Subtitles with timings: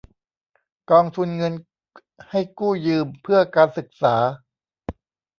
[0.91, 1.53] กองทุนเงิน
[2.29, 4.15] ให้กู้ยืมเพื่อการศึกษา